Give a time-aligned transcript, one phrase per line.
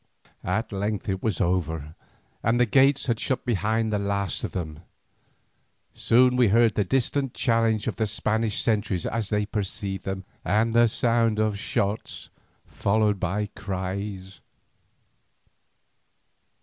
[0.49, 1.93] At length it was over
[2.41, 4.79] and the gates had shut behind the last of them.
[5.93, 10.73] Soon we heard the distant challenge of the Spanish sentries as they perceived them, and
[10.73, 12.29] the sounds of some shots
[12.65, 14.41] followed by cries.